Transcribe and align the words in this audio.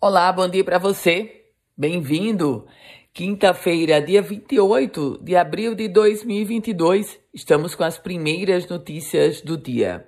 Olá, 0.00 0.30
bom 0.32 0.48
dia 0.48 0.62
para 0.62 0.78
você. 0.78 1.46
Bem-vindo. 1.76 2.64
Quinta-feira, 3.12 4.00
dia 4.00 4.22
28 4.22 5.18
de 5.20 5.34
abril 5.34 5.74
de 5.74 5.88
2022. 5.88 7.18
Estamos 7.34 7.74
com 7.74 7.82
as 7.82 7.98
primeiras 7.98 8.68
notícias 8.68 9.40
do 9.40 9.56
dia. 9.56 10.06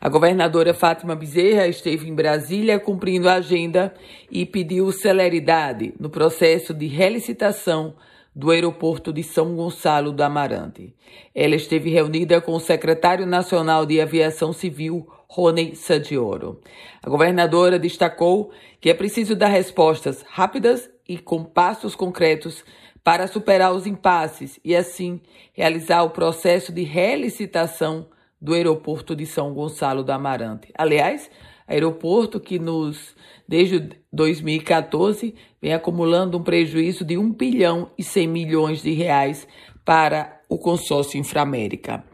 A 0.00 0.08
governadora 0.08 0.74
Fátima 0.74 1.14
Bezerra 1.14 1.68
esteve 1.68 2.08
em 2.08 2.14
Brasília 2.16 2.80
cumprindo 2.80 3.28
a 3.28 3.34
agenda 3.34 3.94
e 4.28 4.44
pediu 4.44 4.90
celeridade 4.90 5.94
no 6.00 6.10
processo 6.10 6.74
de 6.74 6.88
relicitação 6.88 7.94
do 8.38 8.52
aeroporto 8.52 9.12
de 9.12 9.24
São 9.24 9.56
Gonçalo 9.56 10.12
do 10.12 10.22
Amarante. 10.22 10.94
Ela 11.34 11.56
esteve 11.56 11.90
reunida 11.90 12.40
com 12.40 12.52
o 12.52 12.60
secretário 12.60 13.26
nacional 13.26 13.84
de 13.84 14.00
Aviação 14.00 14.52
Civil, 14.52 15.08
Rony 15.26 15.74
Sadioro. 15.74 16.60
A 17.02 17.10
governadora 17.10 17.80
destacou 17.80 18.52
que 18.80 18.88
é 18.88 18.94
preciso 18.94 19.34
dar 19.34 19.48
respostas 19.48 20.24
rápidas 20.24 20.88
e 21.08 21.18
com 21.18 21.42
passos 21.42 21.96
concretos 21.96 22.64
para 23.02 23.26
superar 23.26 23.72
os 23.74 23.88
impasses 23.88 24.60
e, 24.64 24.76
assim, 24.76 25.20
realizar 25.52 26.04
o 26.04 26.10
processo 26.10 26.72
de 26.72 26.84
relicitação 26.84 28.06
do 28.40 28.54
aeroporto 28.54 29.14
de 29.16 29.26
São 29.26 29.52
Gonçalo 29.52 30.02
do 30.02 30.12
Amarante. 30.12 30.72
Aliás, 30.76 31.30
aeroporto 31.66 32.38
que 32.38 32.58
nos 32.58 33.16
desde 33.46 33.90
2014 34.12 35.34
vem 35.60 35.72
acumulando 35.72 36.38
um 36.38 36.42
prejuízo 36.42 37.04
de 37.04 37.18
1 37.18 37.32
bilhão 37.32 37.90
e 37.98 38.02
100 38.02 38.26
milhões 38.28 38.82
de 38.82 38.92
reais 38.92 39.46
para 39.84 40.40
o 40.48 40.58
consórcio 40.58 41.18
Inframérica. 41.18 42.04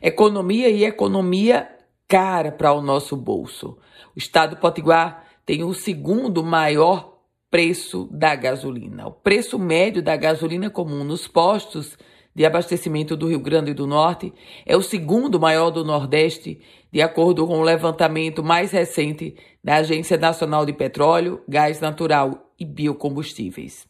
Economia 0.00 0.68
e 0.68 0.84
economia 0.84 1.68
cara 2.06 2.50
para 2.50 2.72
o 2.72 2.80
nosso 2.80 3.16
bolso. 3.16 3.76
O 4.16 4.18
estado 4.18 4.54
do 4.54 4.60
Potiguar 4.60 5.24
tem 5.44 5.62
o 5.62 5.74
segundo 5.74 6.42
maior 6.42 7.18
preço 7.50 8.08
da 8.10 8.34
gasolina. 8.34 9.06
O 9.06 9.12
preço 9.12 9.58
médio 9.58 10.02
da 10.02 10.16
gasolina 10.16 10.70
comum 10.70 11.04
nos 11.04 11.26
postos 11.26 11.98
de 12.38 12.46
abastecimento 12.46 13.16
do 13.16 13.26
Rio 13.26 13.40
Grande 13.40 13.74
do 13.74 13.84
Norte 13.84 14.32
é 14.64 14.76
o 14.76 14.80
segundo 14.80 15.40
maior 15.40 15.70
do 15.70 15.84
Nordeste, 15.84 16.60
de 16.88 17.02
acordo 17.02 17.44
com 17.48 17.58
o 17.58 17.64
levantamento 17.64 18.44
mais 18.44 18.70
recente 18.70 19.34
da 19.62 19.74
Agência 19.74 20.16
Nacional 20.16 20.64
de 20.64 20.72
Petróleo, 20.72 21.42
Gás 21.48 21.80
Natural 21.80 22.52
e 22.56 22.64
Biocombustíveis. 22.64 23.88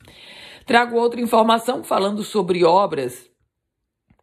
Trago 0.65 0.97
outra 0.97 1.21
informação 1.21 1.85
falando 1.85 2.23
sobre 2.23 2.65
obras, 2.65 3.29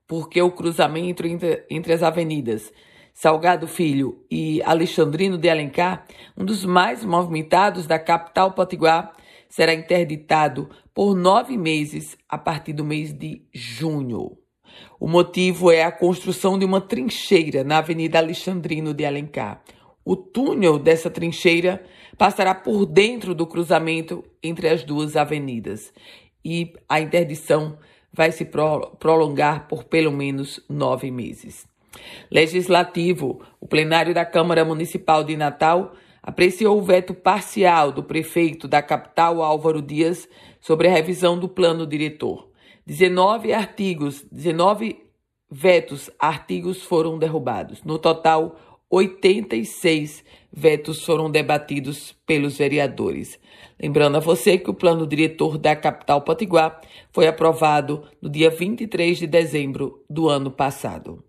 porque 0.08 0.42
o 0.42 0.50
cruzamento 0.50 1.28
entre, 1.28 1.64
entre 1.70 1.94
as 1.94 2.02
avenidas 2.02 2.74
Salgado 3.14 3.68
Filho 3.68 4.26
e 4.30 4.60
Alexandrino 4.64 5.38
de 5.38 5.48
Alencar, 5.52 6.04
um 6.36 6.44
dos 6.44 6.66
mais 6.66 7.06
movimentados 7.06 7.86
da 7.86 8.00
capital 8.00 8.54
potiguar, 8.54 9.14
será 9.50 9.74
interditado 9.74 10.70
por 10.94 11.16
nove 11.16 11.58
meses 11.58 12.18
a 12.28 12.38
partir 12.38 12.74
do 12.74 12.84
mês 12.84 13.14
de 13.14 13.42
junho. 13.54 14.38
O 15.00 15.08
motivo 15.08 15.72
é 15.72 15.84
a 15.84 15.92
construção 15.92 16.58
de 16.58 16.66
uma 16.66 16.82
trincheira 16.82 17.64
na 17.64 17.78
Avenida 17.78 18.18
Alexandrino 18.18 18.94
de 18.94 19.06
Alencar. 19.06 19.62
O 20.04 20.16
túnel 20.16 20.78
dessa 20.78 21.10
trincheira 21.10 21.84
passará 22.18 22.54
por 22.54 22.86
dentro 22.86 23.34
do 23.34 23.48
cruzamento 23.48 24.24
entre 24.44 24.70
as 24.70 24.84
duas 24.84 25.16
avenidas 25.16 25.94
e 26.44 26.74
a 26.88 27.00
interdição 27.00 27.78
vai 28.14 28.32
se 28.32 28.46
prolongar 29.00 29.68
por 29.68 29.84
pelo 29.84 30.12
menos 30.12 30.64
nove 30.70 31.12
meses. 31.12 31.68
Legislativo. 32.32 33.42
O 33.60 33.68
plenário 33.68 34.14
da 34.14 34.26
Câmara 34.26 34.64
Municipal 34.64 35.24
de 35.24 35.36
Natal 35.36 35.94
apreciou 36.26 36.80
o 36.80 36.82
veto 36.82 37.14
parcial 37.14 37.92
do 37.92 38.02
prefeito 38.02 38.68
da 38.68 38.82
capital, 38.82 39.44
Álvaro 39.44 39.80
Dias, 39.80 40.28
sobre 40.60 40.88
a 40.88 40.92
revisão 40.92 41.38
do 41.38 41.48
plano 41.48 41.86
diretor. 41.86 42.50
19 42.84 43.54
artigos, 43.54 44.26
19 44.32 45.06
vetos, 45.52 46.10
artigos 46.18 46.82
foram 46.82 47.20
derrubados. 47.20 47.84
No 47.84 48.00
total, 48.00 48.56
86 48.90 50.24
vetos 50.52 51.04
foram 51.04 51.30
debatidos 51.30 52.16
pelos 52.26 52.58
vereadores. 52.58 53.40
Lembrando 53.80 54.18
a 54.18 54.20
você 54.22 54.58
que 54.58 54.70
o 54.70 54.74
plano 54.74 55.06
diretor 55.06 55.60
da 55.60 55.76
capital 55.76 56.22
Potiguar 56.22 56.82
foi 57.12 57.28
aprovado 57.28 58.04
no 58.20 58.30
dia 58.30 58.50
23 58.50 59.20
de 59.20 59.28
dezembro 59.28 60.04
do 60.10 60.28
ano 60.28 60.50
passado. 60.50 61.25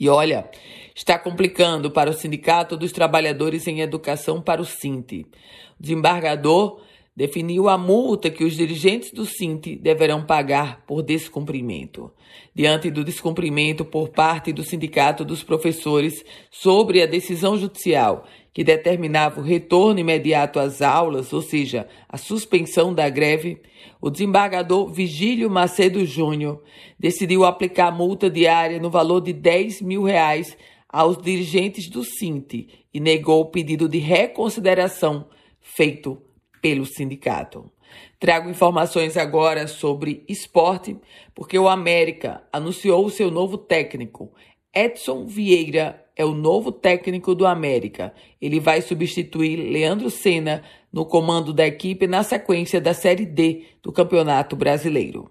E 0.00 0.08
olha, 0.08 0.50
está 0.96 1.18
complicando 1.18 1.90
para 1.90 2.08
o 2.08 2.14
Sindicato 2.14 2.74
dos 2.74 2.90
Trabalhadores 2.90 3.66
em 3.66 3.82
Educação 3.82 4.40
para 4.40 4.62
o 4.62 4.64
SINTE. 4.64 5.26
O 5.78 5.82
desembargador 5.82 6.80
definiu 7.16 7.68
a 7.68 7.76
multa 7.76 8.30
que 8.30 8.44
os 8.44 8.56
dirigentes 8.56 9.12
do 9.12 9.26
SINTE 9.26 9.76
deverão 9.76 10.24
pagar 10.24 10.84
por 10.86 11.02
descumprimento. 11.02 12.10
Diante 12.54 12.90
do 12.90 13.04
descumprimento 13.04 13.84
por 13.84 14.08
parte 14.08 14.52
do 14.52 14.62
Sindicato 14.62 15.24
dos 15.24 15.42
Professores 15.42 16.24
sobre 16.50 17.02
a 17.02 17.06
decisão 17.06 17.58
judicial 17.58 18.24
que 18.52 18.64
determinava 18.64 19.40
o 19.40 19.44
retorno 19.44 20.00
imediato 20.00 20.58
às 20.58 20.82
aulas, 20.82 21.32
ou 21.32 21.40
seja, 21.40 21.86
a 22.08 22.16
suspensão 22.16 22.92
da 22.92 23.08
greve, 23.08 23.60
o 24.00 24.10
desembargador 24.10 24.88
Vigílio 24.92 25.48
Macedo 25.48 26.04
Júnior 26.04 26.62
decidiu 26.98 27.44
aplicar 27.44 27.92
multa 27.92 28.28
diária 28.28 28.80
no 28.80 28.90
valor 28.90 29.20
de 29.20 29.32
10 29.32 29.82
mil 29.82 30.02
reais 30.02 30.56
aos 30.88 31.16
dirigentes 31.18 31.88
do 31.88 32.02
SINTE 32.02 32.68
e 32.92 32.98
negou 32.98 33.42
o 33.42 33.50
pedido 33.50 33.88
de 33.88 33.98
reconsideração 33.98 35.26
feito 35.60 36.20
pelo 36.60 36.84
sindicato. 36.84 37.70
Trago 38.18 38.48
informações 38.48 39.16
agora 39.16 39.66
sobre 39.66 40.24
esporte, 40.28 40.96
porque 41.34 41.58
o 41.58 41.68
América 41.68 42.42
anunciou 42.52 43.04
o 43.04 43.10
seu 43.10 43.30
novo 43.30 43.58
técnico. 43.58 44.32
Edson 44.74 45.26
Vieira 45.26 46.06
é 46.14 46.24
o 46.24 46.34
novo 46.34 46.70
técnico 46.70 47.34
do 47.34 47.46
América. 47.46 48.12
Ele 48.40 48.60
vai 48.60 48.82
substituir 48.82 49.56
Leandro 49.56 50.10
Senna 50.10 50.62
no 50.92 51.04
comando 51.04 51.52
da 51.52 51.66
equipe 51.66 52.06
na 52.06 52.22
sequência 52.22 52.80
da 52.80 52.92
Série 52.94 53.26
D 53.26 53.64
do 53.82 53.90
Campeonato 53.90 54.54
Brasileiro. 54.54 55.30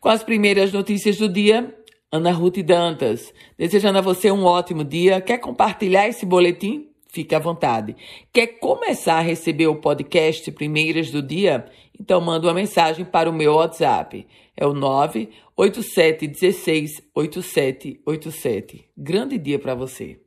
Com 0.00 0.08
as 0.08 0.24
primeiras 0.24 0.72
notícias 0.72 1.18
do 1.18 1.28
dia, 1.28 1.74
Ana 2.10 2.30
Ruth 2.30 2.58
Dantas. 2.58 3.32
Desejando 3.58 3.98
a 3.98 4.02
você 4.02 4.30
um 4.30 4.44
ótimo 4.44 4.84
dia. 4.84 5.20
Quer 5.20 5.38
compartilhar 5.38 6.08
esse 6.08 6.24
boletim? 6.24 6.88
Fique 7.14 7.32
à 7.32 7.38
vontade. 7.38 7.94
Quer 8.32 8.58
começar 8.58 9.18
a 9.18 9.20
receber 9.20 9.68
o 9.68 9.76
podcast 9.76 10.50
Primeiras 10.50 11.12
do 11.12 11.22
Dia? 11.22 11.64
Então 11.98 12.20
manda 12.20 12.48
uma 12.48 12.54
mensagem 12.54 13.04
para 13.04 13.30
o 13.30 13.32
meu 13.32 13.54
WhatsApp. 13.54 14.26
É 14.56 14.66
o 14.66 14.74
987 14.74 16.26
16 16.26 17.02
8787. 17.14 18.88
Grande 18.98 19.38
dia 19.38 19.60
para 19.60 19.76
você. 19.76 20.23